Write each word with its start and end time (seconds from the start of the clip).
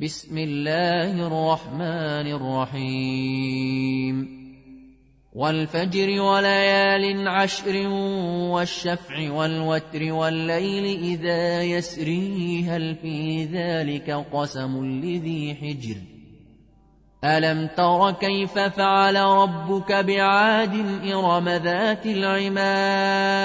بسم 0.00 0.38
الله 0.38 1.26
الرحمن 1.26 2.26
الرحيم. 2.34 4.28
والفجر 5.32 6.20
وليال 6.20 7.28
عشر 7.28 7.88
والشفع 8.50 9.32
والوتر 9.32 10.12
والليل 10.12 11.00
إذا 11.02 11.62
يسري 11.62 12.64
هل 12.68 12.96
في 13.02 13.44
ذلك 13.44 14.10
قسم 14.32 14.84
لذي 14.84 15.54
حجر؟ 15.54 15.96
ألم 17.24 17.66
تر 17.76 18.10
كيف 18.10 18.58
فعل 18.58 19.16
ربك 19.16 19.92
بعاد 19.92 20.74
إرم 21.12 21.48
ذات 21.48 22.06
العماد؟ 22.06 23.44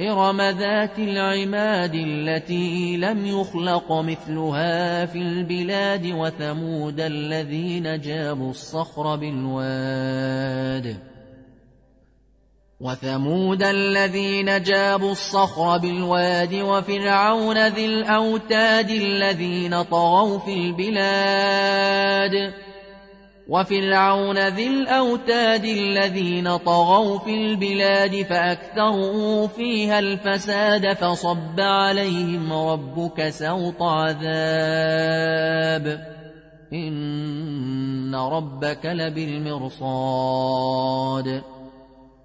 إرم 0.00 0.40
ذات 0.40 0.98
العماد 0.98 1.94
التي 1.94 2.96
لم 2.96 3.26
يخلق 3.26 3.92
مثلها 3.92 5.06
في 5.06 5.18
البلاد 5.18 6.06
وثمود 6.06 7.00
الذين 7.00 8.00
جابوا 8.00 8.50
الصخر 8.50 9.16
بالواد. 9.16 10.96
وثمود 12.80 13.62
الذين 13.62 14.62
جابوا 14.62 15.12
الصخر 15.12 15.78
بالواد 15.78 16.54
وفرعون 16.54 17.68
ذي 17.68 17.86
الأوتاد 17.86 18.90
الذين 18.90 19.82
طغوا 19.82 20.38
في 20.38 20.54
البلاد. 20.54 22.52
وفرعون 23.48 24.48
ذي 24.48 24.66
الأوتاد 24.66 25.64
الذين 25.64 26.56
طغوا 26.56 27.18
في 27.18 27.34
البلاد 27.34 28.22
فأكثروا 28.22 29.46
فيها 29.46 29.98
الفساد 29.98 30.92
فصب 30.92 31.60
عليهم 31.60 32.52
ربك 32.52 33.28
سوط 33.28 33.82
عذاب. 33.82 35.26
إن 36.72 38.14
ربك 38.14 38.86
لبالمرصاد. 38.86 40.26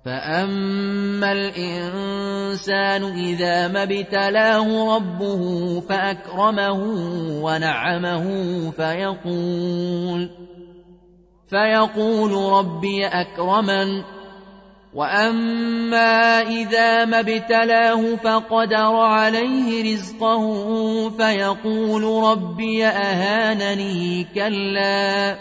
فأما 0.05 1.31
الإنسان 1.31 3.03
إذا 3.03 3.67
ما 3.67 3.83
ابتلاه 3.83 4.95
ربه 4.95 5.79
فأكرمه 5.79 6.83
ونعمه 7.43 8.25
فيقول 8.71 10.29
فيقول 11.51 12.53
ربي 12.53 13.07
أكرمن. 13.07 14.03
وأما 14.93 16.41
إذا 16.41 17.05
ما 17.05 17.19
ابتلاه 17.19 18.15
فقدر 18.15 18.95
عليه 18.95 19.93
رزقه 19.93 21.09
فيقول 21.09 22.03
ربي 22.23 22.85
أهانني 22.87 24.27
كلا. 24.35 25.35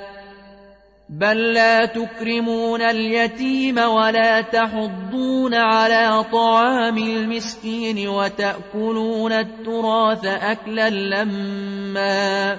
بل 1.08 1.52
لا 1.52 1.84
تكرمون 1.84 2.82
اليتيم 2.82 3.78
ولا 3.78 4.40
تحضون 4.40 5.54
على 5.54 6.24
طعام 6.32 6.98
المسكين 6.98 8.08
وتأكلون 8.08 9.32
التراث 9.32 10.24
أكلا 10.24 10.90
لمّا 10.90 12.58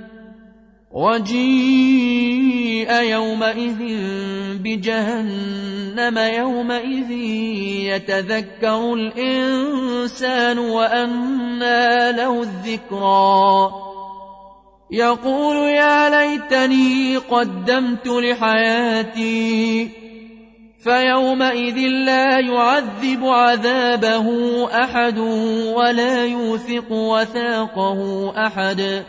وجيء 0.93 2.91
يومئذ 2.93 3.79
بجهنم 4.63 6.17
يومئذ 6.17 7.11
يتذكر 7.91 8.93
الإنسان 8.93 10.59
وأنى 10.59 12.11
له 12.11 12.41
الذكرى. 12.41 13.71
يقول 14.91 15.55
يا 15.55 16.09
ليتني 16.09 17.17
قدمت 17.17 18.07
لحياتي 18.07 19.89
فيومئذ 20.83 21.77
لا 21.77 22.39
يعذب 22.39 23.25
عذابه 23.25 24.27
أحد 24.83 25.17
ولا 25.75 26.25
يوثق 26.25 26.91
وثاقه 26.91 28.33
أحد. 28.47 29.03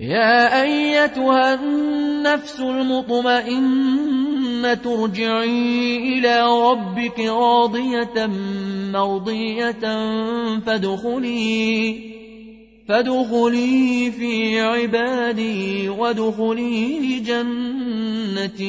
يا 0.00 0.62
أيتها 0.62 1.54
النفس 1.54 2.60
المطمئنة 2.60 4.00
ارجعي 4.86 5.96
إلى 6.18 6.42
ربك 6.70 7.20
راضية 7.20 8.26
مرضية 8.92 9.80
فادخلي 10.66 11.98
فادخلي 12.88 14.12
في 14.18 14.60
عبادي 14.60 15.88
وادخلي 15.88 17.18
جنتي 18.38 18.68